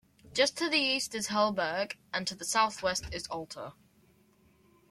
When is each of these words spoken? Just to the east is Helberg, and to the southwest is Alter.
Just 0.33 0.57
to 0.57 0.67
the 0.67 0.79
east 0.79 1.13
is 1.13 1.27
Helberg, 1.27 1.95
and 2.11 2.25
to 2.25 2.33
the 2.33 2.43
southwest 2.43 3.03
is 3.13 3.27
Alter. 3.27 3.73